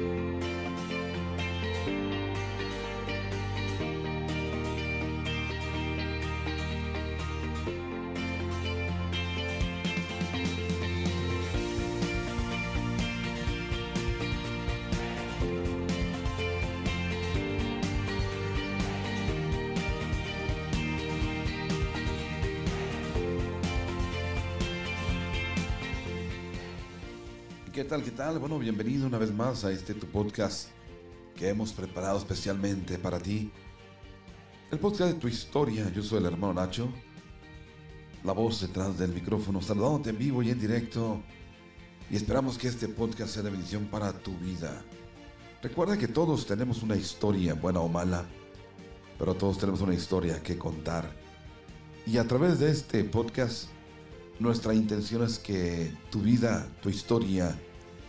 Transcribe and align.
Bye. 0.00 0.29
¿Qué 27.80 27.86
tal? 27.86 28.04
¿Qué 28.04 28.10
tal? 28.10 28.38
Bueno, 28.38 28.58
bienvenido 28.58 29.06
una 29.06 29.16
vez 29.16 29.32
más 29.32 29.64
a 29.64 29.72
este 29.72 29.94
tu 29.94 30.06
podcast 30.06 30.68
que 31.34 31.48
hemos 31.48 31.72
preparado 31.72 32.18
especialmente 32.18 32.98
para 32.98 33.18
ti. 33.18 33.50
El 34.70 34.78
podcast 34.78 35.14
de 35.14 35.18
tu 35.18 35.28
historia. 35.28 35.90
Yo 35.90 36.02
soy 36.02 36.18
el 36.18 36.26
hermano 36.26 36.52
Nacho, 36.52 36.92
la 38.22 38.34
voz 38.34 38.60
detrás 38.60 38.98
del 38.98 39.14
micrófono, 39.14 39.62
saludándote 39.62 40.10
en 40.10 40.18
vivo 40.18 40.42
y 40.42 40.50
en 40.50 40.60
directo. 40.60 41.22
Y 42.10 42.16
esperamos 42.16 42.58
que 42.58 42.68
este 42.68 42.86
podcast 42.86 43.32
sea 43.32 43.44
de 43.44 43.50
bendición 43.50 43.86
para 43.86 44.12
tu 44.12 44.36
vida. 44.36 44.84
Recuerda 45.62 45.96
que 45.96 46.08
todos 46.08 46.44
tenemos 46.44 46.82
una 46.82 46.96
historia, 46.96 47.54
buena 47.54 47.80
o 47.80 47.88
mala, 47.88 48.26
pero 49.18 49.32
todos 49.32 49.56
tenemos 49.56 49.80
una 49.80 49.94
historia 49.94 50.42
que 50.42 50.58
contar. 50.58 51.10
Y 52.06 52.18
a 52.18 52.28
través 52.28 52.58
de 52.58 52.72
este 52.72 53.04
podcast, 53.04 53.68
nuestra 54.38 54.74
intención 54.74 55.22
es 55.22 55.38
que 55.38 55.90
tu 56.10 56.20
vida, 56.20 56.68
tu 56.82 56.90
historia, 56.90 57.58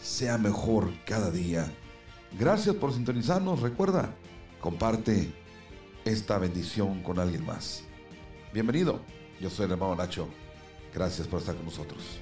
sea 0.02 0.38
mejor 0.38 0.92
cada 1.06 1.32
día. 1.32 1.72
Gracias 2.38 2.76
por 2.76 2.94
sintonizarnos. 2.94 3.62
Recuerda, 3.62 4.14
comparte 4.60 5.32
esta 6.06 6.38
bendición 6.38 7.04
con 7.04 7.20
alguien 7.20 7.46
más. 7.46 7.84
Bienvenido. 8.54 9.02
Yo 9.40 9.50
soy 9.50 9.66
el 9.66 9.72
hermano 9.72 9.96
Nacho. 9.96 10.28
Gracias 10.94 11.28
por 11.28 11.40
estar 11.40 11.56
con 11.56 11.66
nosotros. 11.66 12.20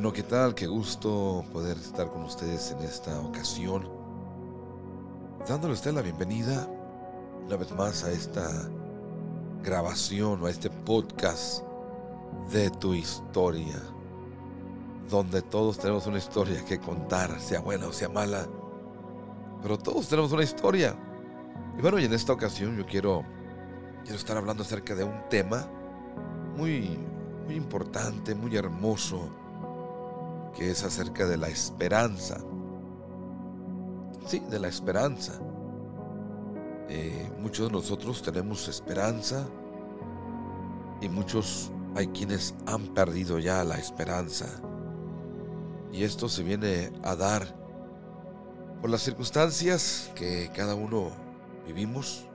Bueno, 0.00 0.14
¿qué 0.14 0.22
tal? 0.22 0.54
Qué 0.54 0.66
gusto 0.66 1.44
poder 1.52 1.76
estar 1.76 2.10
con 2.10 2.22
ustedes 2.22 2.70
en 2.70 2.78
esta 2.78 3.20
ocasión. 3.20 3.86
Dándole 5.46 5.72
a 5.72 5.74
usted 5.74 5.92
la 5.92 6.00
bienvenida 6.00 6.66
una 7.44 7.56
vez 7.56 7.70
más 7.72 8.02
a 8.04 8.10
esta 8.10 8.48
grabación 9.62 10.42
o 10.42 10.46
a 10.46 10.50
este 10.50 10.70
podcast 10.70 11.64
de 12.50 12.70
tu 12.70 12.94
historia. 12.94 13.76
Donde 15.10 15.42
todos 15.42 15.76
tenemos 15.76 16.06
una 16.06 16.16
historia 16.16 16.64
que 16.64 16.80
contar, 16.80 17.38
sea 17.38 17.60
buena 17.60 17.86
o 17.86 17.92
sea 17.92 18.08
mala. 18.08 18.46
Pero 19.60 19.76
todos 19.76 20.08
tenemos 20.08 20.32
una 20.32 20.44
historia. 20.44 20.96
Y 21.76 21.82
bueno, 21.82 21.98
y 21.98 22.06
en 22.06 22.14
esta 22.14 22.32
ocasión 22.32 22.74
yo 22.74 22.86
quiero, 22.86 23.22
quiero 24.04 24.16
estar 24.16 24.38
hablando 24.38 24.62
acerca 24.62 24.94
de 24.94 25.04
un 25.04 25.28
tema 25.28 25.68
muy, 26.56 26.98
muy 27.44 27.54
importante, 27.54 28.34
muy 28.34 28.56
hermoso 28.56 29.39
que 30.56 30.70
es 30.70 30.84
acerca 30.84 31.26
de 31.26 31.36
la 31.36 31.48
esperanza. 31.48 32.38
Sí, 34.26 34.40
de 34.50 34.58
la 34.58 34.68
esperanza. 34.68 35.40
Eh, 36.88 37.30
muchos 37.38 37.68
de 37.68 37.72
nosotros 37.72 38.22
tenemos 38.22 38.68
esperanza 38.68 39.46
y 41.00 41.08
muchos 41.08 41.70
hay 41.94 42.08
quienes 42.08 42.54
han 42.66 42.88
perdido 42.88 43.38
ya 43.38 43.64
la 43.64 43.76
esperanza. 43.76 44.46
Y 45.92 46.04
esto 46.04 46.28
se 46.28 46.42
viene 46.42 46.92
a 47.02 47.16
dar 47.16 47.54
por 48.80 48.90
las 48.90 49.02
circunstancias 49.02 50.10
que 50.14 50.50
cada 50.54 50.74
uno 50.74 51.10
vivimos, 51.66 52.26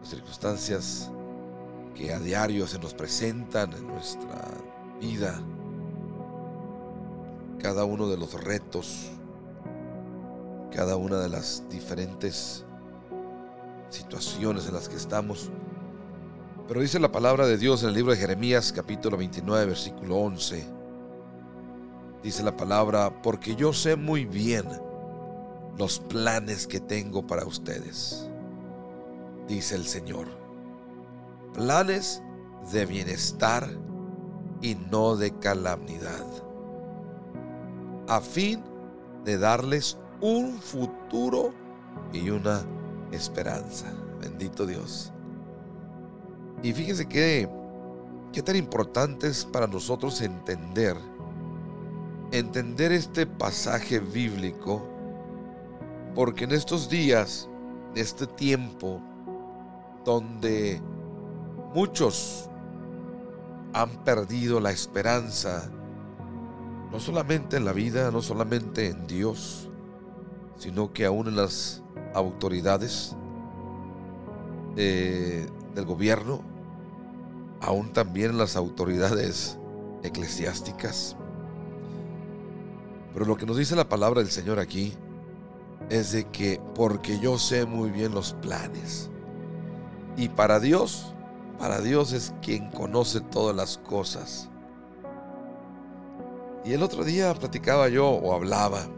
las 0.00 0.10
circunstancias 0.10 1.10
que 1.94 2.12
a 2.12 2.18
diario 2.18 2.66
se 2.66 2.78
nos 2.78 2.94
presentan 2.94 3.72
en 3.72 3.86
nuestra 3.86 4.50
vida 5.00 5.40
cada 7.58 7.84
uno 7.84 8.08
de 8.08 8.16
los 8.16 8.32
retos, 8.42 9.10
cada 10.72 10.96
una 10.96 11.18
de 11.18 11.28
las 11.28 11.64
diferentes 11.68 12.64
situaciones 13.88 14.66
en 14.66 14.74
las 14.74 14.88
que 14.88 14.96
estamos. 14.96 15.50
Pero 16.68 16.80
dice 16.80 16.98
la 16.98 17.12
palabra 17.12 17.46
de 17.46 17.58
Dios 17.58 17.82
en 17.82 17.90
el 17.90 17.94
libro 17.94 18.12
de 18.12 18.18
Jeremías 18.18 18.72
capítulo 18.72 19.16
29 19.16 19.66
versículo 19.66 20.16
11. 20.16 20.66
Dice 22.22 22.42
la 22.42 22.56
palabra, 22.56 23.22
porque 23.22 23.54
yo 23.54 23.72
sé 23.72 23.94
muy 23.94 24.24
bien 24.24 24.64
los 25.78 26.00
planes 26.00 26.66
que 26.66 26.80
tengo 26.80 27.26
para 27.26 27.44
ustedes, 27.44 28.28
dice 29.46 29.76
el 29.76 29.86
Señor. 29.86 30.26
Planes 31.54 32.22
de 32.72 32.84
bienestar 32.84 33.68
y 34.60 34.74
no 34.74 35.16
de 35.16 35.38
calamidad 35.38 36.45
a 38.08 38.20
fin 38.20 38.62
de 39.24 39.38
darles 39.38 39.96
un 40.20 40.58
futuro 40.58 41.52
y 42.12 42.30
una 42.30 42.62
esperanza. 43.12 43.86
Bendito 44.20 44.66
Dios. 44.66 45.12
Y 46.62 46.72
fíjense 46.72 47.06
que 47.06 47.48
qué 48.32 48.42
tan 48.42 48.56
importante 48.56 49.28
es 49.28 49.44
para 49.44 49.66
nosotros 49.66 50.20
entender 50.20 50.96
entender 52.32 52.92
este 52.92 53.26
pasaje 53.26 54.00
bíblico 54.00 54.86
porque 56.14 56.44
en 56.44 56.52
estos 56.52 56.88
días, 56.88 57.48
en 57.92 57.98
este 58.00 58.26
tiempo 58.26 59.00
donde 60.04 60.80
muchos 61.74 62.48
han 63.72 63.90
perdido 64.04 64.60
la 64.60 64.70
esperanza 64.70 65.70
no 66.90 67.00
solamente 67.00 67.56
en 67.56 67.64
la 67.64 67.72
vida, 67.72 68.10
no 68.10 68.22
solamente 68.22 68.88
en 68.88 69.06
Dios, 69.06 69.68
sino 70.58 70.92
que 70.92 71.04
aún 71.04 71.28
en 71.28 71.36
las 71.36 71.82
autoridades 72.14 73.14
eh, 74.76 75.48
del 75.74 75.84
gobierno, 75.84 76.40
aún 77.60 77.92
también 77.92 78.32
en 78.32 78.38
las 78.38 78.56
autoridades 78.56 79.58
eclesiásticas. 80.02 81.16
Pero 83.12 83.26
lo 83.26 83.36
que 83.36 83.46
nos 83.46 83.56
dice 83.56 83.76
la 83.76 83.88
palabra 83.88 84.20
del 84.20 84.30
Señor 84.30 84.58
aquí 84.58 84.94
es 85.88 86.12
de 86.12 86.24
que 86.24 86.60
porque 86.74 87.18
yo 87.18 87.38
sé 87.38 87.64
muy 87.64 87.90
bien 87.90 88.14
los 88.14 88.34
planes. 88.34 89.10
Y 90.16 90.28
para 90.28 90.60
Dios, 90.60 91.14
para 91.58 91.80
Dios 91.80 92.12
es 92.12 92.34
quien 92.42 92.70
conoce 92.70 93.20
todas 93.20 93.54
las 93.56 93.78
cosas. 93.78 94.50
Y 96.66 96.72
el 96.72 96.82
otro 96.82 97.04
día 97.04 97.32
platicaba 97.32 97.88
yo 97.88 98.08
o 98.08 98.34
hablaba, 98.34 98.88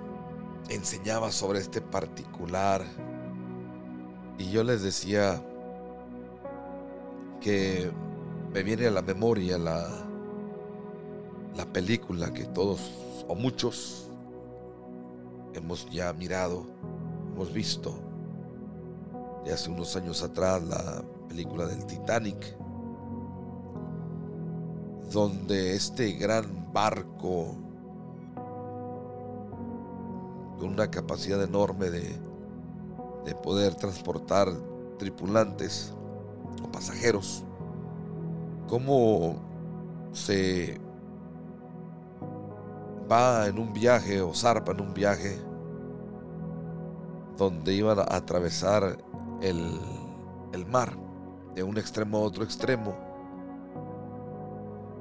enseñaba 0.71 1.31
sobre 1.31 1.59
este 1.59 1.83
particular. 1.83 2.83
Y 4.39 4.51
yo 4.51 4.65
les 4.65 4.83
decía 4.83 5.45
que 7.43 7.91
me 8.55 8.63
viene 8.63 8.87
a 8.87 8.91
la 8.91 9.03
memoria 9.03 9.59
la, 9.59 9.87
la 11.59 11.67
película 11.67 12.33
que 12.33 12.45
todos 12.45 12.81
o 13.29 13.35
muchos 13.35 14.09
hemos 15.53 15.91
ya 15.91 16.11
mirado, 16.15 16.65
hemos 17.35 17.53
visto 17.53 17.95
de 19.45 19.53
hace 19.53 19.69
unos 19.69 19.95
años 19.95 20.23
atrás, 20.23 20.63
la 20.63 21.05
película 21.29 21.67
del 21.67 21.85
Titanic 21.85 22.57
donde 25.11 25.75
este 25.75 26.13
gran 26.13 26.73
barco 26.73 27.57
con 30.59 30.71
una 30.71 30.91
capacidad 30.91 31.43
enorme 31.43 31.91
de, 31.91 32.17
de 33.25 33.35
poder 33.35 33.75
transportar 33.75 34.49
tripulantes 34.99 35.95
o 36.63 36.71
pasajeros, 36.71 37.45
cómo 38.69 39.37
se 40.13 40.81
va 43.11 43.47
en 43.47 43.59
un 43.59 43.73
viaje 43.73 44.21
o 44.21 44.35
zarpa 44.35 44.73
en 44.73 44.81
un 44.81 44.95
viaje 44.95 45.39
donde 47.37 47.73
iban 47.73 47.99
a 48.01 48.07
atravesar 48.11 48.99
el, 49.41 49.81
el 50.53 50.67
mar 50.67 50.99
de 51.55 51.63
un 51.63 51.79
extremo 51.79 52.19
a 52.19 52.23
otro 52.23 52.45
extremo. 52.45 53.08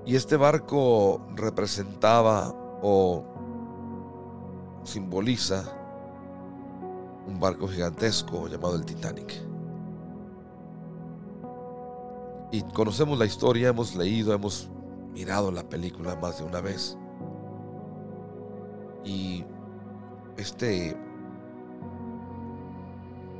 Y 0.08 0.16
este 0.16 0.38
barco 0.38 1.20
representaba 1.36 2.56
o 2.82 3.26
simboliza 4.86 5.66
un 7.28 7.38
barco 7.42 7.68
gigantesco 7.68 8.48
llamado 8.48 8.78
el 8.78 8.86
Titanic. 8.86 9.34
Y 12.54 12.62
conocemos 12.74 13.20
la 13.20 13.26
historia, 13.26 13.68
hemos 13.68 13.98
leído, 13.98 14.34
hemos 14.34 14.70
mirado 15.12 15.52
la 15.52 15.68
película 15.68 16.16
más 16.16 16.38
de 16.38 16.46
una 16.46 16.62
vez. 16.62 16.98
Y 19.04 19.44
este 20.38 20.96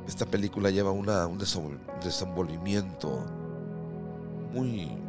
esta 0.06 0.26
película 0.26 0.70
lleva 0.70 0.92
un 0.92 1.38
desenvolvimiento 2.04 3.24
muy, 4.52 5.07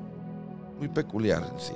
muy 0.78 0.88
peculiar 0.88 1.42
en 1.42 1.60
sí. 1.60 1.75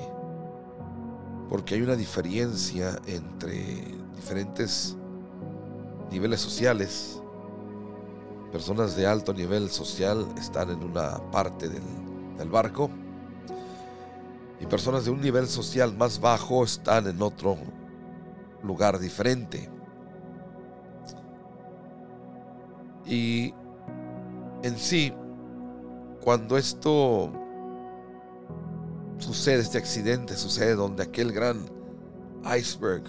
Porque 1.48 1.74
hay 1.74 1.82
una 1.82 1.96
diferencia 1.96 2.98
entre 3.06 3.84
diferentes 4.14 4.96
niveles 6.10 6.40
sociales. 6.40 7.20
Personas 8.50 8.96
de 8.96 9.06
alto 9.06 9.32
nivel 9.32 9.70
social 9.70 10.26
están 10.38 10.70
en 10.70 10.82
una 10.82 11.18
parte 11.30 11.68
del, 11.68 11.82
barco 12.50 12.90
y 14.60 14.66
personas 14.66 15.04
de 15.04 15.12
un 15.12 15.20
nivel 15.20 15.46
social 15.46 15.96
más 15.96 16.20
bajo 16.20 16.64
están 16.64 17.06
en 17.06 17.22
otro 17.22 17.56
lugar 18.64 18.98
diferente. 18.98 19.70
Y 23.06 23.54
en 24.62 24.76
sí, 24.76 25.12
cuando 26.20 26.56
esto 26.58 27.32
sucede, 29.22 29.60
este 29.60 29.78
accidente 29.78 30.36
sucede 30.36 30.74
donde 30.74 31.02
aquel 31.04 31.32
gran 31.32 31.64
iceberg 32.58 33.04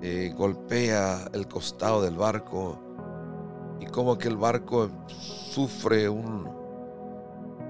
eh, 0.00 0.32
golpea 0.36 1.28
el 1.32 1.46
costado 1.46 2.02
del 2.02 2.16
barco 2.16 2.78
y 3.80 3.86
como 3.86 4.12
aquel 4.12 4.36
barco 4.36 4.90
sufre 5.06 6.08
un 6.08 6.48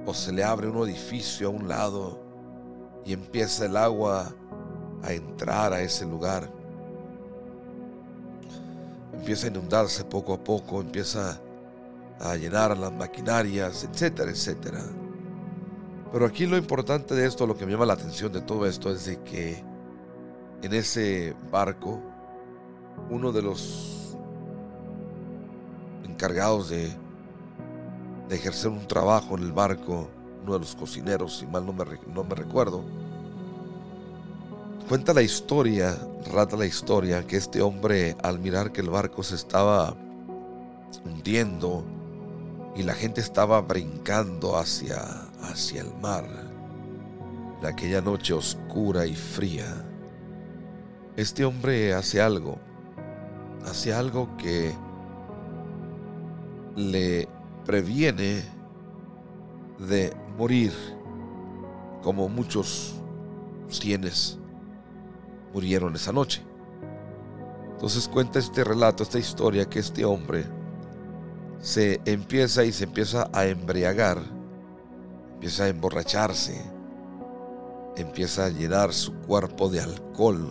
o 0.06 0.14
se 0.14 0.32
le 0.32 0.44
abre 0.44 0.69
un 0.69 0.88
edificio 0.88 1.48
a 1.48 1.50
un 1.50 1.69
lado 1.69 2.22
y 3.04 3.12
empieza 3.12 3.66
el 3.66 3.76
agua 3.76 4.32
a 5.02 5.12
entrar 5.12 5.72
a 5.72 5.82
ese 5.82 6.06
lugar 6.06 6.50
empieza 9.12 9.48
a 9.48 9.50
inundarse 9.50 10.04
poco 10.04 10.32
a 10.32 10.38
poco, 10.42 10.81
empieza 10.81 11.40
a 12.20 12.36
llenar 12.36 12.76
las 12.78 12.92
maquinarias, 12.92 13.84
etcétera, 13.84 14.31
etcétera. 14.31 14.81
Pero 16.12 16.26
aquí 16.26 16.46
lo 16.46 16.56
importante 16.56 17.14
de 17.14 17.26
esto, 17.26 17.46
lo 17.46 17.56
que 17.56 17.66
me 17.66 17.72
llama 17.72 17.87
la 17.87 17.93
atención 17.94 18.32
de 18.32 18.40
todo 18.40 18.66
esto 18.66 18.90
es 18.90 19.05
de 19.05 19.22
que 19.22 19.62
en 20.62 20.72
ese 20.72 21.37
barco, 21.50 22.00
uno 23.10 23.31
de 23.32 23.43
los 23.43 24.16
encargados 26.08 26.70
de, 26.70 26.90
ejercer 28.31 28.70
un 28.70 28.87
trabajo 28.87 29.37
en 29.37 29.44
el 29.44 29.52
barco, 29.52 30.08
uno 30.43 30.55
de 30.55 30.60
los 30.60 30.75
cocineros, 30.75 31.38
si 31.38 31.46
mal 31.46 31.64
no 31.64 31.72
me, 31.72 31.84
no 32.12 32.25
me 32.25 32.34
recuerdo, 32.34 32.84
Cuenta 34.88 35.12
la 35.12 35.20
historia, 35.20 35.99
rata 36.32 36.56
la 36.56 36.64
historia, 36.64 37.26
que 37.26 37.37
este 37.37 37.60
hombre 37.60 38.16
al 38.22 38.38
mirar 38.38 38.72
que 38.72 38.81
el 38.81 38.88
barco 38.88 39.22
se 39.22 39.34
estaba 39.34 39.94
hundiendo 41.05 41.84
y 42.78 42.84
la 42.84 42.94
gente 42.94 43.20
estaba 43.20 43.60
brincando 43.60 44.56
hacia, 44.56 45.02
hacia 45.42 45.80
el 45.80 45.92
mar, 46.00 46.25
en 47.58 47.66
aquella 47.66 48.00
noche 48.00 48.32
oscura 48.32 49.04
y 49.04 49.16
fría, 49.16 49.84
este 51.16 51.44
hombre 51.44 51.92
hace 51.92 52.22
algo, 52.22 52.56
hace 53.64 53.92
algo 53.92 54.36
que 54.36 54.72
le 56.76 57.28
previene 57.66 58.44
de 59.81 60.16
morir 60.36 60.72
como 62.00 62.28
muchos 62.28 62.94
tienes 63.81 64.38
murieron 65.52 65.96
esa 65.96 66.12
noche. 66.12 66.44
Entonces 67.72 68.06
cuenta 68.06 68.38
este 68.38 68.62
relato, 68.62 69.02
esta 69.02 69.19
historia, 69.19 69.69
que 69.69 69.81
este 69.81 70.04
hombre 70.04 70.57
se 71.60 72.00
empieza 72.05 72.64
y 72.64 72.72
se 72.72 72.84
empieza 72.84 73.28
a 73.32 73.46
embriagar, 73.46 74.19
empieza 75.34 75.64
a 75.64 75.69
emborracharse, 75.69 76.62
empieza 77.96 78.46
a 78.46 78.49
llenar 78.49 78.93
su 78.93 79.12
cuerpo 79.14 79.69
de 79.69 79.81
alcohol. 79.81 80.50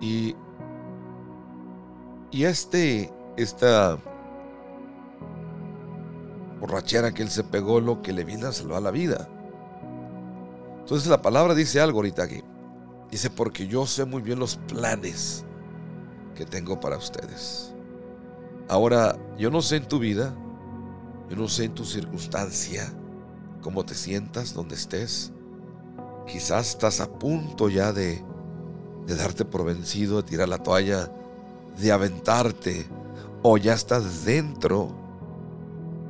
Y, 0.00 0.34
y 2.30 2.44
este, 2.44 3.12
esta 3.36 3.98
borrachera 6.60 7.12
que 7.12 7.22
él 7.22 7.30
se 7.30 7.44
pegó, 7.44 7.80
lo 7.80 8.02
que 8.02 8.12
le 8.12 8.24
vino 8.24 8.48
a 8.48 8.52
salvar 8.52 8.82
la 8.82 8.90
vida. 8.90 9.28
Entonces 10.80 11.08
la 11.08 11.22
palabra 11.22 11.54
dice 11.54 11.80
algo 11.80 11.98
ahorita 11.98 12.24
aquí. 12.24 12.42
Dice, 13.10 13.28
porque 13.28 13.66
yo 13.66 13.86
sé 13.86 14.04
muy 14.04 14.22
bien 14.22 14.38
los 14.38 14.56
planes 14.56 15.44
que 16.34 16.46
tengo 16.46 16.78
para 16.78 16.96
ustedes. 16.96 17.74
Ahora, 18.70 19.18
yo 19.36 19.50
no 19.50 19.62
sé 19.62 19.78
en 19.78 19.88
tu 19.88 19.98
vida, 19.98 20.32
yo 21.28 21.34
no 21.34 21.48
sé 21.48 21.64
en 21.64 21.74
tu 21.74 21.84
circunstancia, 21.84 22.88
cómo 23.62 23.84
te 23.84 23.96
sientas, 23.96 24.54
dónde 24.54 24.76
estés. 24.76 25.32
Quizás 26.24 26.68
estás 26.68 27.00
a 27.00 27.10
punto 27.10 27.68
ya 27.68 27.92
de, 27.92 28.24
de 29.08 29.16
darte 29.16 29.44
por 29.44 29.64
vencido, 29.64 30.18
de 30.18 30.22
tirar 30.22 30.48
la 30.48 30.58
toalla, 30.58 31.10
de 31.80 31.90
aventarte, 31.90 32.86
o 33.42 33.56
ya 33.56 33.74
estás 33.74 34.24
dentro, 34.24 34.92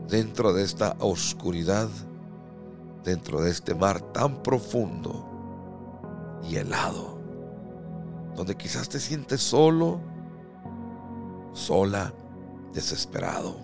dentro 0.06 0.52
de 0.52 0.62
esta 0.62 0.96
oscuridad, 0.98 1.88
dentro 3.02 3.40
de 3.40 3.52
este 3.52 3.74
mar 3.74 4.02
tan 4.12 4.42
profundo 4.42 5.26
y 6.46 6.56
helado, 6.56 7.18
donde 8.36 8.54
quizás 8.54 8.90
te 8.90 9.00
sientes 9.00 9.40
solo, 9.40 9.98
sola, 11.54 12.12
desesperado, 12.72 13.56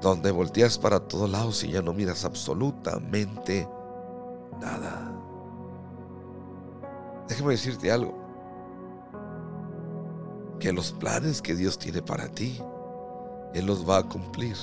donde 0.00 0.30
volteas 0.30 0.78
para 0.78 1.00
todos 1.00 1.30
lados 1.30 1.62
y 1.64 1.72
ya 1.72 1.82
no 1.82 1.92
miras 1.92 2.24
absolutamente 2.24 3.68
nada. 4.60 5.12
Déjame 7.28 7.52
decirte 7.52 7.90
algo, 7.90 8.14
que 10.60 10.72
los 10.72 10.92
planes 10.92 11.42
que 11.42 11.54
Dios 11.54 11.78
tiene 11.78 12.02
para 12.02 12.28
ti, 12.28 12.58
Él 13.54 13.66
los 13.66 13.88
va 13.88 13.98
a 13.98 14.08
cumplir. 14.08 14.56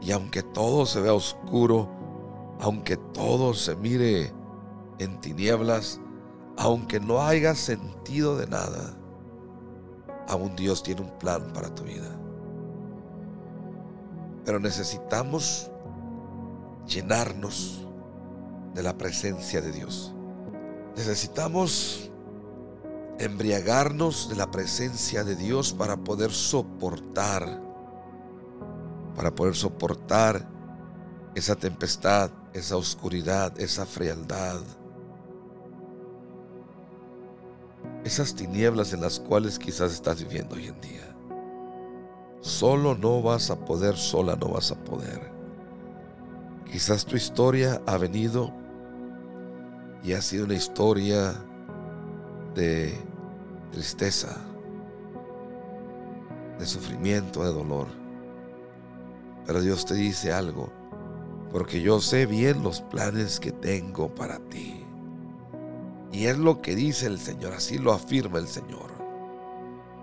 Y 0.00 0.12
aunque 0.12 0.42
todo 0.42 0.86
se 0.86 1.00
vea 1.00 1.14
oscuro, 1.14 1.88
aunque 2.60 2.96
todo 2.96 3.54
se 3.54 3.76
mire 3.76 4.32
en 4.98 5.20
tinieblas, 5.20 6.00
aunque 6.56 7.00
no 7.00 7.22
haya 7.22 7.54
sentido 7.54 8.36
de 8.36 8.46
nada, 8.46 8.97
aún 10.28 10.54
Dios 10.54 10.82
tiene 10.82 11.00
un 11.00 11.10
plan 11.18 11.52
para 11.52 11.74
tu 11.74 11.82
vida. 11.82 12.08
Pero 14.44 14.60
necesitamos 14.60 15.70
llenarnos 16.86 17.86
de 18.74 18.82
la 18.82 18.96
presencia 18.96 19.60
de 19.60 19.72
Dios. 19.72 20.14
Necesitamos 20.96 22.10
embriagarnos 23.18 24.28
de 24.28 24.36
la 24.36 24.50
presencia 24.50 25.24
de 25.24 25.34
Dios 25.34 25.72
para 25.72 25.96
poder 25.96 26.30
soportar, 26.30 27.60
para 29.16 29.34
poder 29.34 29.56
soportar 29.56 30.48
esa 31.34 31.56
tempestad, 31.56 32.30
esa 32.52 32.76
oscuridad, 32.76 33.58
esa 33.60 33.86
frialdad, 33.86 34.60
esas 38.08 38.34
tinieblas 38.34 38.94
en 38.94 39.02
las 39.02 39.20
cuales 39.20 39.58
quizás 39.58 39.92
estás 39.92 40.22
viviendo 40.22 40.56
hoy 40.56 40.66
en 40.66 40.80
día. 40.80 41.14
Solo 42.40 42.94
no 42.94 43.20
vas 43.20 43.50
a 43.50 43.64
poder, 43.66 43.98
sola 43.98 44.34
no 44.34 44.48
vas 44.48 44.72
a 44.72 44.82
poder. 44.82 45.30
Quizás 46.70 47.04
tu 47.04 47.16
historia 47.16 47.82
ha 47.86 47.98
venido 47.98 48.50
y 50.02 50.14
ha 50.14 50.22
sido 50.22 50.46
una 50.46 50.54
historia 50.54 51.34
de 52.54 52.94
tristeza, 53.72 54.38
de 56.58 56.64
sufrimiento, 56.64 57.44
de 57.44 57.52
dolor. 57.52 57.88
Pero 59.44 59.60
Dios 59.60 59.84
te 59.84 59.94
dice 59.94 60.32
algo, 60.32 60.72
porque 61.52 61.82
yo 61.82 62.00
sé 62.00 62.24
bien 62.24 62.62
los 62.62 62.80
planes 62.80 63.38
que 63.38 63.52
tengo 63.52 64.14
para 64.14 64.38
ti. 64.38 64.87
Y 66.18 66.26
es 66.26 66.36
lo 66.36 66.60
que 66.60 66.74
dice 66.74 67.06
el 67.06 67.20
Señor, 67.20 67.52
así 67.52 67.78
lo 67.78 67.92
afirma 67.92 68.40
el 68.40 68.48
Señor. 68.48 68.90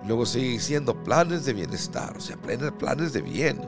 Luego 0.08 0.26
sigue 0.26 0.48
diciendo 0.48 1.04
planes 1.04 1.44
de 1.44 1.52
bienestar, 1.52 2.16
o 2.16 2.22
sea, 2.22 2.38
planes 2.38 3.12
de 3.12 3.22
bien 3.22 3.60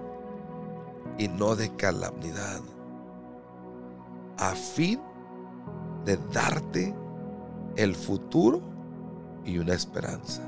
y 1.18 1.28
no 1.28 1.58
de 1.58 1.76
calamidad, 1.76 2.62
a 4.38 4.56
fin 4.56 5.02
de 6.06 6.16
darte 6.32 6.96
el 7.76 7.94
futuro 7.94 8.62
y 9.44 9.58
una 9.58 9.74
esperanza. 9.74 10.42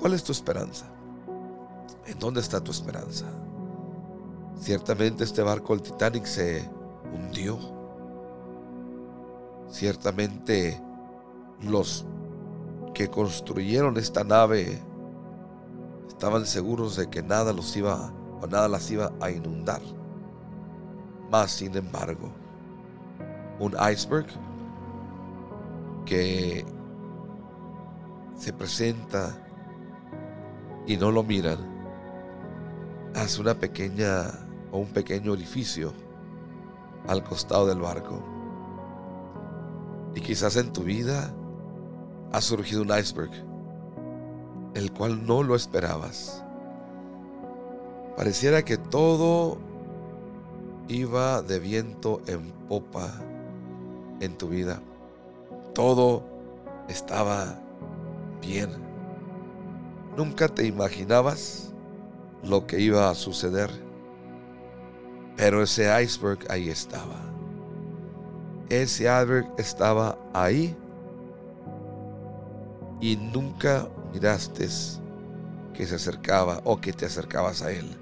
¿Cuál 0.00 0.14
es 0.14 0.24
tu 0.24 0.32
esperanza? 0.32 0.86
¿En 2.06 2.18
dónde 2.18 2.40
está 2.40 2.58
tu 2.64 2.70
esperanza? 2.70 3.26
Ciertamente 4.58 5.24
este 5.24 5.42
barco, 5.42 5.74
el 5.74 5.82
Titanic, 5.82 6.24
se 6.24 6.66
hundió. 7.12 7.79
Ciertamente 9.70 10.80
los 11.62 12.04
que 12.92 13.08
construyeron 13.08 13.96
esta 13.96 14.24
nave 14.24 14.80
estaban 16.08 16.44
seguros 16.44 16.96
de 16.96 17.08
que 17.08 17.22
nada 17.22 17.52
los 17.52 17.76
iba 17.76 18.12
o 18.42 18.46
nada 18.46 18.68
las 18.68 18.90
iba 18.90 19.12
a 19.20 19.30
inundar. 19.30 19.80
Más 21.30 21.52
sin 21.52 21.76
embargo, 21.76 22.30
un 23.60 23.74
iceberg 23.92 24.26
que 26.04 26.64
se 28.36 28.52
presenta 28.52 29.36
y 30.86 30.96
no 30.96 31.12
lo 31.12 31.22
miran, 31.22 31.58
hace 33.14 33.40
una 33.40 33.54
pequeña 33.54 34.30
o 34.72 34.78
un 34.78 34.88
pequeño 34.88 35.32
orificio 35.32 35.92
al 37.06 37.22
costado 37.22 37.66
del 37.66 37.80
barco. 37.80 38.39
Y 40.14 40.20
quizás 40.20 40.56
en 40.56 40.72
tu 40.72 40.82
vida 40.82 41.32
ha 42.32 42.40
surgido 42.40 42.82
un 42.82 42.96
iceberg, 42.96 43.30
el 44.74 44.92
cual 44.92 45.26
no 45.26 45.42
lo 45.42 45.54
esperabas. 45.54 46.44
Pareciera 48.16 48.64
que 48.64 48.76
todo 48.76 49.58
iba 50.88 51.42
de 51.42 51.58
viento 51.58 52.20
en 52.26 52.50
popa 52.68 53.10
en 54.20 54.36
tu 54.36 54.48
vida. 54.48 54.80
Todo 55.74 56.22
estaba 56.88 57.58
bien. 58.40 58.70
Nunca 60.16 60.48
te 60.48 60.66
imaginabas 60.66 61.72
lo 62.42 62.66
que 62.66 62.80
iba 62.80 63.08
a 63.08 63.14
suceder. 63.14 63.70
Pero 65.36 65.62
ese 65.62 65.90
iceberg 66.02 66.40
ahí 66.50 66.68
estaba. 66.68 67.29
Ese 68.70 69.04
iceberg 69.04 69.52
estaba 69.58 70.16
ahí 70.32 70.76
y 73.00 73.16
nunca 73.16 73.88
miraste 74.12 74.68
que 75.74 75.86
se 75.86 75.96
acercaba 75.96 76.60
o 76.64 76.80
que 76.80 76.92
te 76.92 77.06
acercabas 77.06 77.62
a 77.62 77.72
él. 77.72 77.96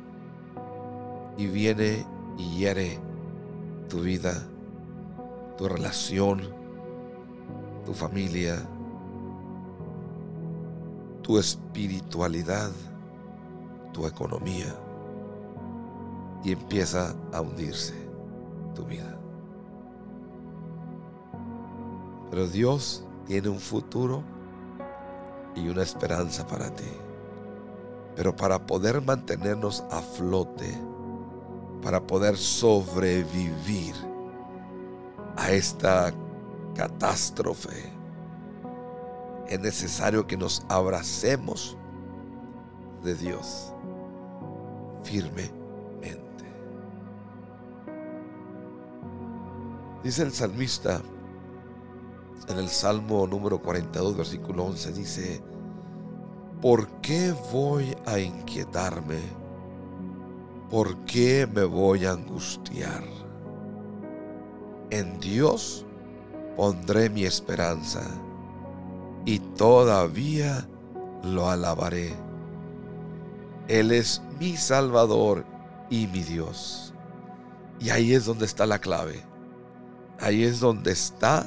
Y 1.38 1.46
viene 1.46 2.04
y 2.36 2.58
hiere 2.58 2.98
tu 3.88 4.00
vida, 4.00 4.46
tu 5.56 5.68
relación, 5.68 6.42
tu 7.86 7.94
familia, 7.94 8.56
tu 11.22 11.38
espiritualidad, 11.38 12.70
tu 13.92 14.06
economía 14.06 14.74
y 16.44 16.52
empieza 16.52 17.14
a 17.32 17.40
hundirse 17.40 17.94
tu 18.74 18.84
vida. 18.84 19.17
Pero 22.30 22.46
Dios 22.46 23.04
tiene 23.26 23.48
un 23.48 23.60
futuro 23.60 24.22
y 25.54 25.68
una 25.68 25.82
esperanza 25.82 26.46
para 26.46 26.70
ti. 26.70 26.90
Pero 28.16 28.34
para 28.34 28.66
poder 28.66 29.00
mantenernos 29.02 29.84
a 29.90 30.00
flote, 30.00 30.76
para 31.82 32.00
poder 32.06 32.36
sobrevivir 32.36 33.94
a 35.36 35.52
esta 35.52 36.12
catástrofe, 36.74 37.92
es 39.46 39.60
necesario 39.60 40.26
que 40.26 40.36
nos 40.36 40.64
abracemos 40.68 41.76
de 43.02 43.14
Dios 43.14 43.72
firmemente. 45.02 45.54
Dice 50.02 50.22
el 50.22 50.32
salmista 50.32 51.02
en 52.48 52.58
el 52.58 52.68
Salmo 52.68 53.26
número 53.26 53.60
42, 53.60 54.16
versículo 54.16 54.64
11, 54.64 54.92
dice, 54.92 55.42
¿por 56.60 56.88
qué 57.00 57.34
voy 57.52 57.94
a 58.06 58.18
inquietarme? 58.18 59.20
¿Por 60.70 60.96
qué 61.04 61.46
me 61.46 61.64
voy 61.64 62.04
a 62.04 62.12
angustiar? 62.12 63.04
En 64.90 65.18
Dios 65.20 65.84
pondré 66.56 67.10
mi 67.10 67.24
esperanza 67.24 68.02
y 69.24 69.38
todavía 69.38 70.66
lo 71.22 71.50
alabaré. 71.50 72.14
Él 73.68 73.92
es 73.92 74.22
mi 74.40 74.56
Salvador 74.56 75.44
y 75.90 76.06
mi 76.06 76.22
Dios. 76.22 76.94
Y 77.80 77.90
ahí 77.90 78.14
es 78.14 78.24
donde 78.24 78.46
está 78.46 78.66
la 78.66 78.78
clave. 78.78 79.22
Ahí 80.20 80.42
es 80.42 80.60
donde 80.60 80.92
está 80.92 81.44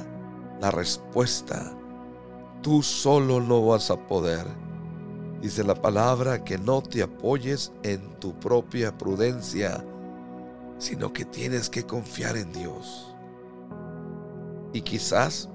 la 0.61 0.69
respuesta. 0.69 1.73
Tú 2.61 2.83
solo 2.83 3.41
no 3.41 3.65
vas 3.65 3.89
a 3.89 3.97
poder. 3.97 4.45
Dice 5.41 5.63
la 5.63 5.73
palabra 5.73 6.43
que 6.43 6.59
no 6.59 6.83
te 6.83 7.01
apoyes 7.01 7.73
en 7.81 8.19
tu 8.19 8.39
propia 8.39 8.95
prudencia, 8.95 9.83
sino 10.77 11.11
que 11.11 11.25
tienes 11.25 11.67
que 11.67 11.83
confiar 11.83 12.37
en 12.37 12.53
Dios. 12.53 13.13
Y 14.71 14.81
quizás 14.81 15.49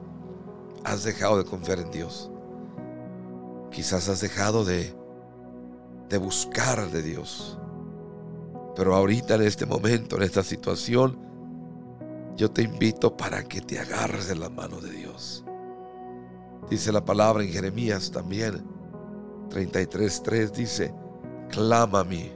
has 0.83 1.05
dejado 1.05 1.39
de 1.39 1.45
confiar 1.45 1.79
en 1.79 1.93
Dios. 1.93 2.29
Quizás 3.71 4.09
has 4.09 4.21
dejado 4.21 4.65
de, 4.65 4.93
de 6.09 6.19
buscar 6.19 6.91
de 6.91 7.03
Dios. 7.03 7.57
Pero 8.75 8.97
ahorita 8.97 9.37
en 9.37 9.43
este 9.43 9.67
momento, 9.67 10.17
en 10.17 10.25
esta 10.25 10.43
situación, 10.43 11.26
yo 12.37 12.51
te 12.51 12.63
invito 12.63 13.17
para 13.17 13.43
que 13.45 13.61
te 13.61 13.79
agarres 13.79 14.29
de 14.29 14.37
la 14.37 14.51
mano 14.51 14.81
de 14.81 14.91
Dios. 14.91 15.45
Dice 16.69 16.93
la 16.93 17.05
palabra 17.05 17.43
en 17.43 17.51
Jeremías 17.51 18.11
también, 18.11 18.65
33.3 19.51 20.51
dice, 20.51 20.95
clama 21.49 22.01
a 22.01 22.05
mí 22.05 22.31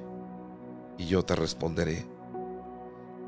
y 0.97 1.07
yo 1.07 1.25
te 1.25 1.35
responderé. 1.35 2.07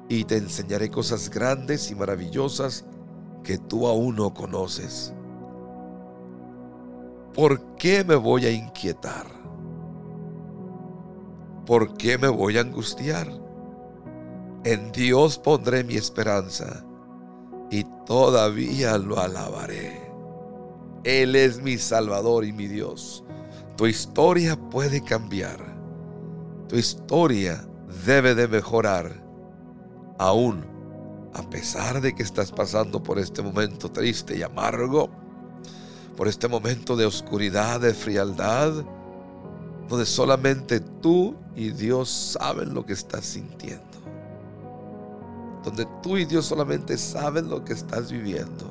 Y 0.09 0.25
te 0.25 0.37
enseñaré 0.37 0.91
cosas 0.91 1.31
grandes 1.31 1.91
y 1.91 1.95
maravillosas 1.95 2.85
que 3.43 3.59
tú 3.59 3.87
aún 3.87 4.17
no 4.17 4.33
conoces. 4.33 5.15
¿Por 7.35 7.77
qué 7.77 8.05
me 8.05 8.15
voy 8.15 8.47
a 8.47 8.51
inquietar? 8.51 9.27
¿Por 11.67 11.95
qué 11.95 12.19
me 12.19 12.29
voy 12.29 12.59
a 12.59 12.61
angustiar? 12.61 13.29
En 14.65 14.93
Dios 14.93 15.39
pondré 15.39 15.83
mi 15.83 15.97
esperanza 15.97 16.85
y 17.69 17.83
todavía 18.07 18.97
lo 18.97 19.19
alabaré. 19.19 20.09
Él 21.03 21.35
es 21.35 21.61
mi 21.61 21.79
Salvador 21.79 22.45
y 22.45 22.53
mi 22.53 22.69
Dios. 22.69 23.25
Tu 23.77 23.89
historia 23.89 24.55
puede 24.55 25.03
cambiar. 25.03 25.59
Tu 26.69 26.77
historia 26.77 27.67
debe 28.07 28.37
de 28.37 28.47
mejorar. 28.47 29.21
Aún 30.21 30.65
a 31.35 31.43
pesar 31.51 32.01
de 32.01 32.15
que 32.15 32.23
estás 32.23 32.53
pasando 32.53 33.03
por 33.03 33.19
este 33.19 33.43
momento 33.43 33.91
triste 33.91 34.39
y 34.39 34.43
amargo, 34.45 35.11
por 36.17 36.29
este 36.29 36.47
momento 36.47 36.95
de 36.95 37.07
oscuridad, 37.07 37.81
de 37.81 37.95
frialdad, 37.95 38.85
donde 39.89 40.07
solamente 40.07 40.79
tú 40.79 41.35
y 41.57 41.71
Dios 41.71 42.09
saben 42.09 42.75
lo 42.75 42.87
que 42.87 42.93
estás 42.93 43.25
sintiendo 43.25 43.92
donde 45.65 45.87
tú 46.03 46.17
y 46.17 46.25
Dios 46.25 46.47
solamente 46.47 46.99
saben 46.99 47.49
lo 47.49 47.65
que 47.65 47.73
estás 47.73 48.11
viviendo. 48.11 48.71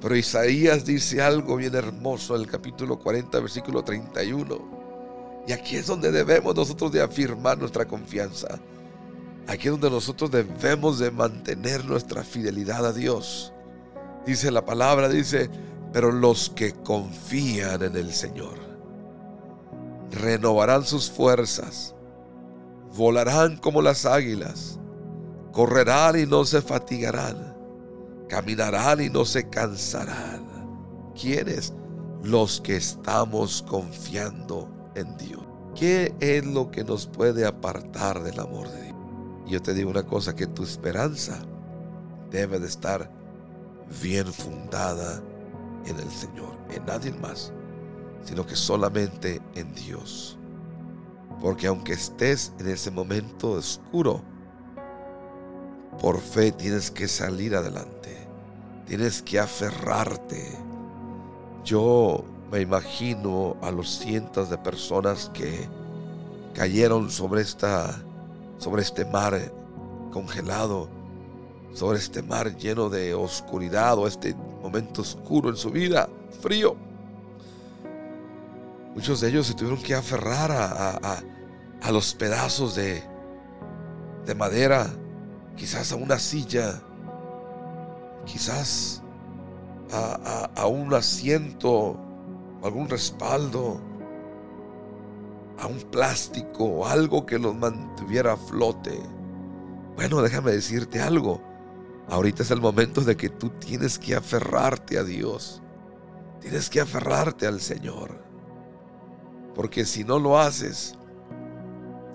Pero 0.00 0.16
Isaías 0.16 0.84
dice 0.84 1.20
algo 1.20 1.56
bien 1.56 1.74
hermoso 1.74 2.34
en 2.34 2.42
el 2.42 2.46
capítulo 2.46 2.98
40, 2.98 3.38
versículo 3.40 3.82
31. 3.82 5.44
Y 5.46 5.52
aquí 5.52 5.76
es 5.76 5.86
donde 5.86 6.10
debemos 6.10 6.54
nosotros 6.54 6.92
de 6.92 7.02
afirmar 7.02 7.58
nuestra 7.58 7.86
confianza. 7.86 8.58
Aquí 9.46 9.68
es 9.68 9.72
donde 9.72 9.90
nosotros 9.90 10.30
debemos 10.30 10.98
de 10.98 11.10
mantener 11.10 11.84
nuestra 11.84 12.22
fidelidad 12.22 12.86
a 12.86 12.92
Dios. 12.92 13.52
Dice 14.24 14.50
la 14.50 14.64
palabra, 14.64 15.08
dice, 15.08 15.50
pero 15.92 16.12
los 16.12 16.50
que 16.50 16.72
confían 16.72 17.82
en 17.82 17.96
el 17.96 18.12
Señor 18.12 18.70
renovarán 20.12 20.84
sus 20.84 21.10
fuerzas, 21.10 21.94
volarán 22.96 23.56
como 23.58 23.80
las 23.80 24.06
águilas 24.06 24.79
correrán 25.52 26.18
y 26.18 26.26
no 26.26 26.44
se 26.44 26.62
fatigarán, 26.62 27.56
caminarán 28.28 29.00
y 29.00 29.08
no 29.08 29.24
se 29.24 29.48
cansarán. 29.48 30.48
¿Quiénes? 31.20 31.72
Los 32.22 32.60
que 32.60 32.76
estamos 32.76 33.62
confiando 33.62 34.68
en 34.94 35.16
Dios. 35.16 35.42
¿Qué 35.74 36.14
es 36.20 36.44
lo 36.44 36.70
que 36.70 36.84
nos 36.84 37.06
puede 37.06 37.46
apartar 37.46 38.22
del 38.22 38.40
amor 38.40 38.68
de 38.68 38.82
Dios? 38.82 38.96
Yo 39.46 39.62
te 39.62 39.74
digo 39.74 39.90
una 39.90 40.04
cosa, 40.04 40.34
que 40.34 40.46
tu 40.46 40.62
esperanza 40.62 41.40
debe 42.30 42.60
de 42.60 42.68
estar 42.68 43.10
bien 44.00 44.32
fundada 44.32 45.20
en 45.86 45.98
el 45.98 46.10
Señor, 46.10 46.56
en 46.70 46.84
nadie 46.86 47.12
más, 47.12 47.52
sino 48.22 48.46
que 48.46 48.54
solamente 48.54 49.40
en 49.54 49.74
Dios. 49.74 50.38
Porque 51.40 51.66
aunque 51.66 51.94
estés 51.94 52.52
en 52.58 52.68
ese 52.68 52.90
momento 52.90 53.52
oscuro, 53.52 54.22
por 56.00 56.20
fe 56.20 56.50
tienes 56.50 56.90
que 56.90 57.06
salir 57.06 57.54
adelante. 57.54 58.16
Tienes 58.86 59.22
que 59.22 59.38
aferrarte. 59.38 60.56
Yo 61.64 62.24
me 62.50 62.60
imagino 62.60 63.56
a 63.60 63.70
los 63.70 63.98
cientos 63.98 64.50
de 64.50 64.58
personas 64.58 65.30
que 65.34 65.68
cayeron 66.54 67.10
sobre 67.10 67.42
esta 67.42 68.02
sobre 68.58 68.82
este 68.82 69.04
mar 69.04 69.52
congelado, 70.12 70.88
sobre 71.72 71.98
este 71.98 72.22
mar 72.22 72.56
lleno 72.56 72.88
de 72.88 73.14
oscuridad 73.14 73.96
o 73.96 74.06
este 74.06 74.34
momento 74.34 75.02
oscuro 75.02 75.48
en 75.48 75.56
su 75.56 75.70
vida, 75.70 76.08
frío. 76.40 76.76
Muchos 78.94 79.20
de 79.20 79.28
ellos 79.28 79.46
se 79.46 79.54
tuvieron 79.54 79.82
que 79.82 79.94
aferrar 79.94 80.50
a, 80.50 81.22
los 81.90 82.14
pedazos 82.14 82.74
de 82.74 83.02
madera, 84.36 84.90
quizás 85.60 85.92
a 85.92 85.96
una 85.96 86.18
silla, 86.18 86.80
quizás 88.24 89.02
a, 89.92 90.48
a, 90.56 90.66
un 90.66 90.94
asiento, 90.94 91.98
algún 92.62 92.88
respaldo, 92.88 93.78
a 95.58 95.66
un 95.66 95.78
plástico 95.90 96.86
algo 96.86 97.26
que 97.26 97.38
los 97.38 97.54
mantuviera 97.54 98.32
a 98.32 98.36
flote. 98.38 98.98
Bueno, 99.96 100.22
déjame 100.22 100.52
decirte 100.52 101.02
algo. 101.02 101.42
Ahorita 102.08 102.42
es 102.42 102.50
el 102.50 102.62
momento 102.62 103.02
de 103.02 103.18
que 103.18 103.28
tú 103.28 103.50
tienes 103.50 103.98
que 103.98 104.16
aferrarte 104.16 104.96
a 104.96 105.04
Dios. 105.04 105.60
Tienes 106.40 106.70
que 106.70 106.80
aferrarte 106.80 107.46
al 107.46 107.60
Señor. 107.60 108.24
Porque 109.54 109.84
si 109.84 110.04
no 110.04 110.18
lo 110.18 110.38
haces, 110.38 110.94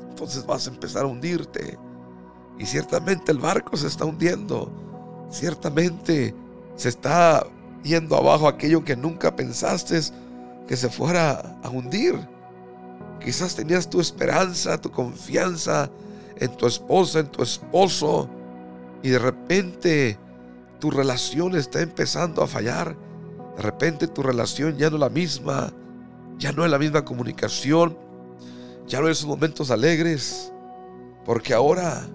entonces 0.09 0.47
vas 0.47 0.65
a 0.65 0.71
empezar 0.71 1.03
a 1.03 1.07
hundirte. 1.07 1.77
Y 2.57 2.65
ciertamente 2.65 3.31
el 3.31 3.39
barco 3.39 3.75
se 3.77 3.87
está 3.87 4.05
hundiendo. 4.05 4.71
Ciertamente 5.29 6.33
se 6.75 6.89
está 6.89 7.45
yendo 7.83 8.15
abajo 8.15 8.47
aquello 8.47 8.83
que 8.83 8.95
nunca 8.95 9.35
pensaste 9.35 9.99
que 10.67 10.77
se 10.77 10.89
fuera 10.89 11.57
a 11.63 11.69
hundir. 11.69 12.15
Quizás 13.19 13.55
tenías 13.55 13.89
tu 13.89 13.99
esperanza, 13.99 14.79
tu 14.79 14.91
confianza 14.91 15.89
en 16.37 16.55
tu 16.57 16.67
esposa, 16.67 17.19
en 17.19 17.27
tu 17.27 17.43
esposo, 17.43 18.29
y 19.01 19.09
de 19.09 19.19
repente 19.19 20.19
tu 20.79 20.91
relación 20.91 21.55
está 21.55 21.81
empezando 21.81 22.41
a 22.43 22.47
fallar. 22.47 22.95
De 23.55 23.61
repente 23.61 24.07
tu 24.07 24.21
relación 24.21 24.77
ya 24.77 24.89
no 24.89 24.97
es 24.97 25.01
la 25.01 25.09
misma 25.09 25.71
ya 26.37 26.51
no 26.51 26.65
es 26.65 26.71
la 26.71 26.79
misma 26.79 27.05
comunicación, 27.05 27.97
ya 28.87 29.01
no 29.01 29.09
es 29.09 29.25
momentos 29.25 29.71
alegres, 29.71 30.51
porque 31.23 31.53
ahora, 31.53 32.07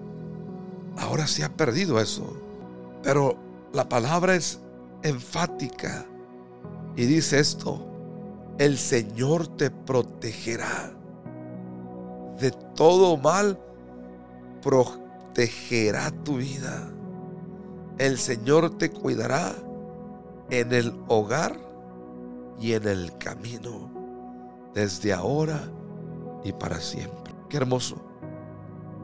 ahora 0.97 1.27
se 1.27 1.43
ha 1.43 1.49
perdido 1.49 1.99
eso. 1.99 2.33
Pero 3.03 3.37
la 3.73 3.87
palabra 3.89 4.35
es 4.35 4.59
enfática 5.03 6.05
y 6.95 7.05
dice 7.05 7.39
esto, 7.39 7.85
el 8.57 8.77
Señor 8.77 9.47
te 9.47 9.71
protegerá 9.71 10.91
de 12.39 12.51
todo 12.75 13.17
mal, 13.17 13.59
protegerá 14.61 16.11
tu 16.23 16.37
vida. 16.37 16.89
El 17.97 18.17
Señor 18.17 18.77
te 18.77 18.89
cuidará 18.89 19.53
en 20.49 20.73
el 20.73 20.93
hogar 21.07 21.57
y 22.59 22.73
en 22.73 22.87
el 22.87 23.17
camino 23.17 23.89
desde 24.73 25.13
ahora 25.13 25.61
y 26.43 26.51
para 26.53 26.79
siempre. 26.79 27.33
Qué 27.49 27.57
hermoso 27.57 27.97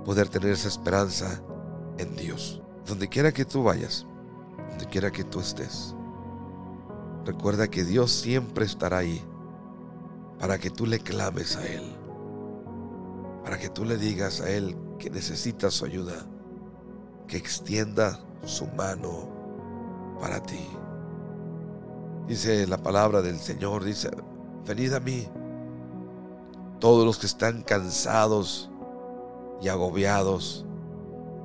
poder 0.04 0.30
tener 0.30 0.52
esa 0.52 0.68
esperanza 0.68 1.42
en 1.98 2.16
Dios. 2.16 2.62
Donde 2.86 3.08
quiera 3.08 3.32
que 3.32 3.46
tú 3.46 3.64
vayas, 3.64 4.06
donde 4.70 4.86
quiera 4.88 5.12
que 5.12 5.24
tú 5.24 5.40
estés, 5.40 5.96
recuerda 7.26 7.68
que 7.68 7.84
Dios 7.84 8.12
siempre 8.12 8.66
estará 8.66 9.00
ahí 9.00 9.24
para 10.40 10.58
que 10.58 10.70
tú 10.70 10.86
le 10.86 11.00
clames 11.00 11.58
a 11.58 11.66
Él, 11.68 11.84
para 13.44 13.58
que 13.58 13.70
tú 13.70 13.84
le 13.84 13.98
digas 13.98 14.42
a 14.42 14.50
Él 14.50 14.78
que 15.00 15.10
necesitas 15.10 15.74
su 15.74 15.86
ayuda, 15.86 16.26
que 17.28 17.38
extienda 17.38 18.20
su 18.44 18.68
mano 18.68 19.30
para 20.20 20.42
ti. 20.42 20.66
Dice 22.28 22.68
la 22.68 22.78
palabra 22.78 23.22
del 23.22 23.40
Señor, 23.40 23.84
dice, 23.84 24.10
venid 24.66 24.94
a 24.94 25.00
mí 25.00 25.28
todos 26.80 27.06
los 27.06 27.18
que 27.18 27.26
están 27.26 27.62
cansados 27.64 28.70
y 29.62 29.70
agobiados, 29.70 30.66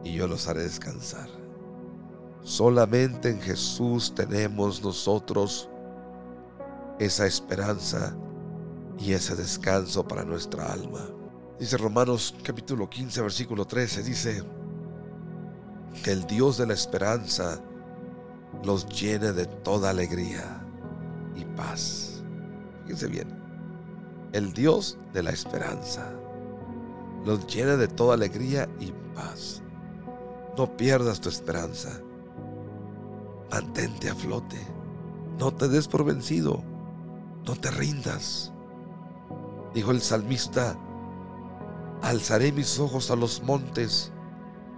y 0.05 0.15
yo 0.15 0.27
los 0.27 0.49
haré 0.49 0.63
descansar. 0.63 1.29
Solamente 2.43 3.31
en 3.31 3.41
Jesús 3.41 4.15
tenemos 4.15 4.83
nosotros 4.83 5.69
esa 6.99 7.27
esperanza 7.27 8.17
y 8.99 9.13
ese 9.13 9.37
descanso 9.37 10.07
para 10.07 10.25
nuestra 10.25 10.73
alma. 10.73 11.09
Dice 11.59 11.77
Romanos 11.77 12.35
capítulo 12.43 12.89
15, 12.89 13.23
versículo 13.23 13.65
13, 13.65 14.03
dice 14.03 14.43
que 16.03 16.11
el 16.11 16.27
Dios 16.27 16.59
de 16.59 16.67
la 16.67 16.75
esperanza 16.75 17.61
los 18.65 18.87
llene 18.87 19.33
de 19.33 19.47
toda 19.47 19.91
alegría 19.91 20.67
y 21.37 21.45
paz. 21.45 22.23
Fíjense 22.85 23.07
bien 23.07 23.43
el 24.33 24.53
Dios 24.53 24.99
de 25.13 25.23
la 25.23 25.31
esperanza. 25.31 26.11
Los 27.25 27.47
llena 27.47 27.77
de 27.77 27.89
toda 27.89 28.15
alegría 28.15 28.69
y 28.81 28.93
paz. 29.15 29.63
No 30.57 30.77
pierdas 30.77 31.21
tu 31.21 31.29
esperanza. 31.29 32.01
Mantente 33.51 34.11
a 34.11 34.15
flote. 34.15 34.59
No 35.39 35.53
te 35.53 35.69
des 35.69 35.89
por 35.89 36.05
vencido. 36.05 36.63
No 37.47 37.57
te 37.57 37.71
rindas. 37.71 38.53
Dijo 39.75 39.91
el 39.91 40.01
salmista, 40.01 40.77
alzaré 42.03 42.53
mis 42.53 42.79
ojos 42.79 43.11
a 43.11 43.17
los 43.17 43.43
montes. 43.43 44.13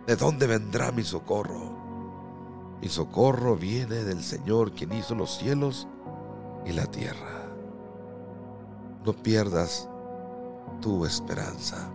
¿De 0.07 0.17
dónde 0.17 0.47
vendrá 0.47 0.93
mi 0.93 1.03
socorro? 1.03 1.75
Mi 2.81 2.89
socorro 2.89 3.57
viene 3.57 4.05
del 4.05 4.23
Señor 4.23 4.73
quien 4.73 4.93
hizo 4.93 5.15
los 5.15 5.39
cielos 5.39 5.89
y 6.65 6.73
la 6.73 6.87
tierra 6.87 7.45
no 9.05 9.13
pierdas 9.13 9.89
tu 10.81 11.05
esperanza. 11.05 11.91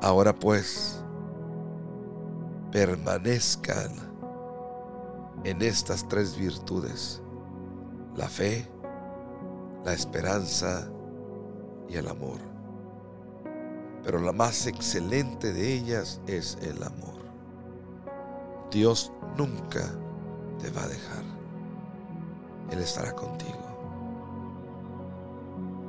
Ahora 0.00 0.32
pues, 0.32 1.02
permanezcan 2.70 3.92
en 5.44 5.62
estas 5.62 6.06
tres 6.08 6.36
virtudes, 6.36 7.22
la 8.16 8.28
fe, 8.28 8.68
la 9.84 9.92
esperanza 9.92 10.90
y 11.88 11.96
el 11.96 12.08
amor. 12.08 12.38
Pero 14.02 14.20
la 14.20 14.32
más 14.32 14.66
excelente 14.66 15.52
de 15.52 15.74
ellas 15.74 16.20
es 16.26 16.58
el 16.62 16.82
amor. 16.82 17.18
Dios 18.70 19.12
nunca 19.36 19.94
te 20.58 20.70
va 20.70 20.82
a 20.82 20.88
dejar. 20.88 21.24
Él 22.70 22.80
estará 22.80 23.12
contigo. 23.12 23.58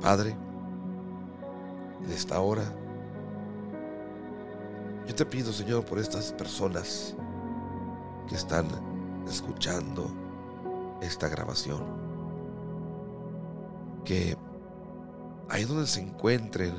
Padre, 0.00 0.34
en 2.04 2.10
esta 2.10 2.40
hora, 2.40 2.64
yo 5.10 5.16
te 5.16 5.26
pido, 5.26 5.52
Señor, 5.52 5.84
por 5.84 5.98
estas 5.98 6.32
personas 6.32 7.16
que 8.28 8.36
están 8.36 8.68
escuchando 9.28 10.08
esta 11.02 11.28
grabación, 11.28 11.82
que 14.04 14.36
ahí 15.48 15.64
donde 15.64 15.88
se 15.88 16.00
encuentren, 16.00 16.72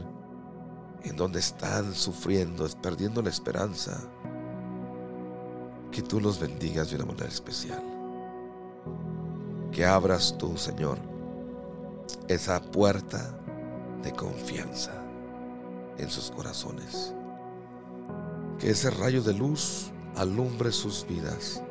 en 1.03 1.17
donde 1.17 1.39
están 1.39 1.93
sufriendo, 1.93 2.65
perdiendo 2.81 3.21
la 3.21 3.27
esperanza, 3.27 4.01
que 5.91 6.01
tú 6.01 6.21
los 6.21 6.39
bendigas 6.39 6.89
de 6.89 6.95
una 6.95 7.07
manera 7.07 7.27
especial. 7.27 7.83
Que 9.73 9.85
abras 9.85 10.37
tú, 10.37 10.55
Señor, 10.55 10.99
esa 12.29 12.61
puerta 12.61 13.37
de 14.01 14.13
confianza 14.13 14.93
en 15.97 16.09
sus 16.09 16.31
corazones. 16.31 17.13
Que 18.61 18.69
ese 18.69 18.91
rayo 18.91 19.23
de 19.23 19.33
luz 19.33 19.89
alumbre 20.15 20.71
sus 20.71 21.03
vidas 21.07 21.63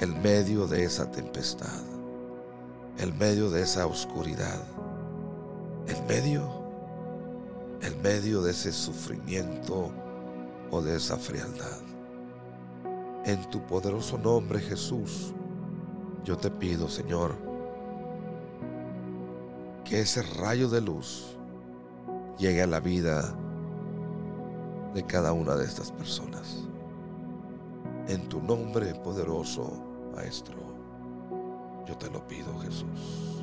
en 0.00 0.22
medio 0.22 0.68
de 0.68 0.84
esa 0.84 1.10
tempestad, 1.10 1.82
en 2.98 3.18
medio 3.18 3.50
de 3.50 3.62
esa 3.62 3.88
oscuridad, 3.88 4.62
en 5.88 6.06
medio, 6.06 6.48
en 7.82 8.00
medio 8.02 8.40
de 8.40 8.52
ese 8.52 8.70
sufrimiento 8.70 9.90
o 10.70 10.80
de 10.80 10.94
esa 10.94 11.16
frialdad. 11.16 11.80
En 13.24 13.50
tu 13.50 13.66
poderoso 13.66 14.16
nombre, 14.16 14.60
Jesús, 14.60 15.34
yo 16.24 16.36
te 16.36 16.52
pido, 16.52 16.88
Señor, 16.88 17.34
que 19.84 20.02
ese 20.02 20.22
rayo 20.22 20.68
de 20.68 20.82
luz 20.82 21.36
llegue 22.38 22.62
a 22.62 22.68
la 22.68 22.78
vida 22.78 23.36
de 24.96 25.04
cada 25.04 25.34
una 25.34 25.54
de 25.56 25.66
estas 25.66 25.92
personas. 25.92 26.64
En 28.08 28.26
tu 28.30 28.40
nombre 28.40 28.94
poderoso, 28.94 29.70
Maestro, 30.14 30.56
yo 31.86 31.94
te 31.98 32.10
lo 32.10 32.26
pido, 32.26 32.58
Jesús. 32.60 33.35